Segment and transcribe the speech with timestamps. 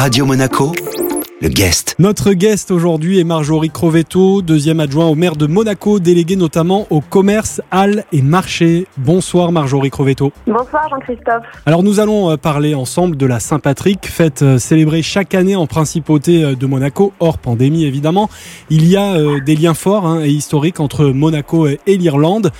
[0.00, 0.72] Radio Monaco,
[1.42, 1.94] le guest.
[1.98, 7.02] Notre guest aujourd'hui est Marjorie Crovetto, deuxième adjoint au maire de Monaco, délégué notamment au
[7.02, 8.86] commerce, halles et marchés.
[8.96, 10.32] Bonsoir Marjorie Crovetto.
[10.46, 11.44] Bonsoir Jean-Christophe.
[11.66, 15.66] Alors nous allons euh, parler ensemble de la Saint-Patrick, fête euh, célébrée chaque année en
[15.66, 18.30] principauté euh, de Monaco, hors pandémie évidemment.
[18.70, 22.52] Il y a des liens forts hein, et historiques entre Monaco et l'Irlande.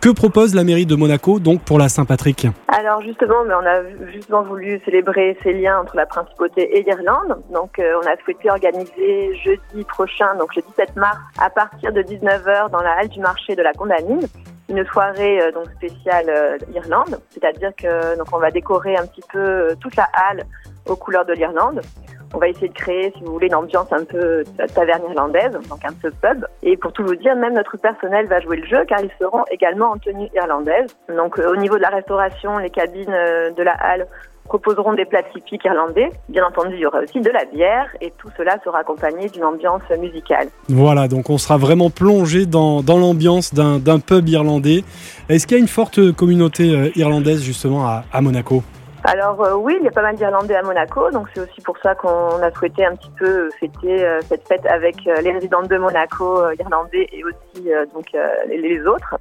[0.00, 4.80] Que propose la mairie de Monaco donc pour la Saint-Patrick Alors justement, on a voulu
[4.84, 7.42] célébrer ces liens entre la principauté et l'Irlande.
[7.52, 12.02] Donc euh, on a souhaité organiser jeudi prochain, donc le 17 mars, à partir de
[12.02, 14.26] 19h dans la halle du marché de la Condamine,
[14.68, 19.24] une soirée euh, donc spéciale euh, Irlande, c'est-à-dire que donc on va décorer un petit
[19.32, 20.44] peu toute la halle
[20.86, 21.80] aux couleurs de l'Irlande.
[22.34, 24.44] On va essayer de créer, si vous voulez, une ambiance un peu
[24.74, 26.44] taverne irlandaise, donc un peu pub.
[26.62, 29.44] Et pour tout vous dire, même notre personnel va jouer le jeu car ils seront
[29.50, 30.96] également en tenue irlandaise.
[31.08, 34.06] Donc euh, au niveau de la restauration, les cabines euh, de la halle
[34.46, 36.10] proposeront des plats typiques irlandais.
[36.28, 39.44] Bien entendu, il y aura aussi de la bière et tout cela sera accompagné d'une
[39.44, 40.48] ambiance musicale.
[40.68, 44.84] Voilà, donc on sera vraiment plongé dans, dans l'ambiance d'un pub irlandais.
[45.28, 48.62] Est-ce qu'il y a une forte communauté euh, irlandaise justement à, à Monaco?
[49.06, 51.78] Alors euh, oui, il y a pas mal d'Irlandais à Monaco, donc c'est aussi pour
[51.78, 55.62] ça qu'on a souhaité un petit peu fêter euh, cette fête avec euh, les résidents
[55.62, 58.06] de Monaco irlandais et aussi donc
[58.48, 59.16] les autres.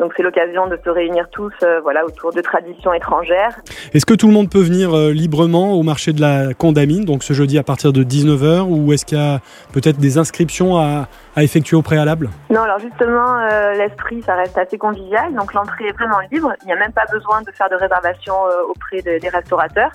[0.00, 3.60] Donc c'est l'occasion de se réunir tous voilà, autour de traditions étrangères.
[3.94, 7.32] Est-ce que tout le monde peut venir librement au marché de la Condamine, donc ce
[7.34, 9.40] jeudi à partir de 19h, ou est-ce qu'il y a
[9.72, 12.28] peut-être des inscriptions à, à effectuer au préalable?
[12.50, 15.34] Non, alors justement, euh, l'esprit, ça reste assez convivial.
[15.34, 16.52] Donc l'entrée est vraiment libre.
[16.62, 19.92] Il n'y a même pas besoin de faire de réservation euh, auprès des restaurateurs.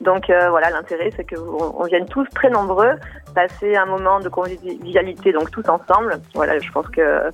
[0.00, 2.94] Donc euh, voilà, l'intérêt, c'est qu'on vienne tous très nombreux,
[3.34, 6.20] passer un moment de convivialité, donc tous ensemble.
[6.34, 7.30] Voilà, je pense que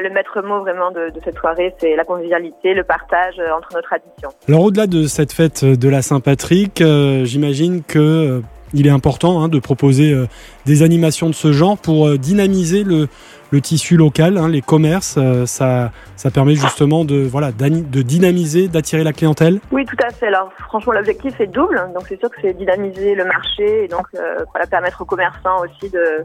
[0.00, 3.82] le maître mot vraiment de, de cette soirée, c'est la convivialité, le partage entre nos
[3.82, 4.30] traditions.
[4.48, 6.82] Alors au-delà de cette fête de la Saint-Patrick,
[7.24, 8.42] j'imagine que
[8.74, 10.26] il est important hein, de proposer euh,
[10.66, 13.08] des animations de ce genre pour euh, dynamiser le,
[13.50, 15.16] le tissu local, hein, les commerces.
[15.18, 20.10] Euh, ça, ça permet justement de, voilà, de dynamiser, d'attirer la clientèle Oui, tout à
[20.10, 20.26] fait.
[20.26, 21.80] Alors franchement, l'objectif est double.
[21.94, 25.90] Donc c'est sûr que c'est dynamiser le marché et donc voilà, permettre aux commerçants aussi
[25.90, 26.24] de,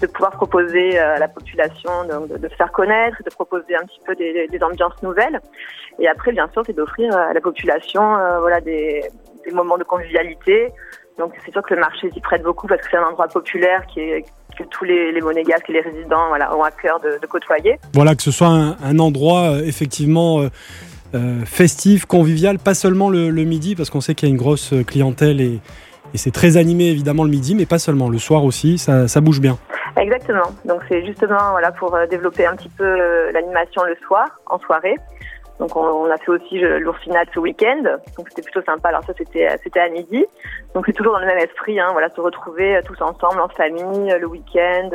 [0.00, 4.00] de pouvoir proposer à la population de, de, se faire connaître, de proposer un petit
[4.06, 5.40] peu des, des ambiances nouvelles.
[5.98, 8.02] Et après, bien sûr, c'est d'offrir à la population
[8.40, 9.02] voilà, des,
[9.44, 10.72] des moments de convivialité,
[11.22, 13.86] donc c'est sûr que le marché s'y prête beaucoup parce que c'est un endroit populaire
[13.86, 14.24] qui est,
[14.58, 17.78] que tous les, les monégasques et les résidents voilà, ont à cœur de, de côtoyer.
[17.94, 20.48] Voilà, que ce soit un, un endroit euh, effectivement euh,
[21.14, 24.40] euh, festif, convivial, pas seulement le, le midi, parce qu'on sait qu'il y a une
[24.40, 25.60] grosse clientèle et,
[26.12, 29.20] et c'est très animé évidemment le midi, mais pas seulement, le soir aussi, ça, ça
[29.20, 29.58] bouge bien.
[29.96, 34.96] Exactement, donc c'est justement voilà, pour développer un petit peu l'animation le soir, en soirée.
[35.62, 37.84] Donc on, a fait aussi l'oursinade ce week-end,
[38.16, 38.88] donc c'était plutôt sympa.
[38.88, 40.26] Alors ça c'était c'était à midi,
[40.74, 43.46] donc c'est toujours dans le même esprit, hein, voilà, se retrouver euh, tous ensemble en
[43.46, 44.90] famille euh, le week-end,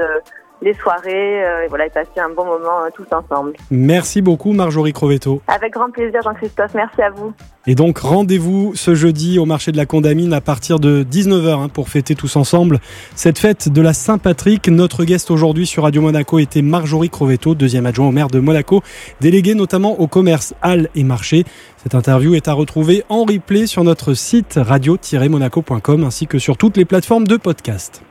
[0.62, 3.54] euh, les soirées, et voilà, et passer un bon moment tous ensemble.
[3.72, 5.42] Merci beaucoup Marjorie Crovetto.
[5.48, 7.34] Avec grand plaisir Jean-Christophe, merci à vous.
[7.70, 11.68] Et donc rendez-vous ce jeudi au marché de la Condamine à partir de 19h hein,
[11.68, 12.80] pour fêter tous ensemble
[13.14, 14.70] cette fête de la Saint-Patrick.
[14.70, 18.82] Notre guest aujourd'hui sur Radio Monaco était Marjorie Crovetto, deuxième adjoint au maire de Monaco,
[19.20, 21.44] délégué notamment au commerce, halles et marchés.
[21.76, 26.78] Cette interview est à retrouver en replay sur notre site radio-monaco.com ainsi que sur toutes
[26.78, 28.02] les plateformes de podcast.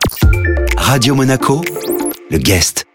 [0.76, 1.62] Radio Monaco,
[2.30, 2.86] le guest.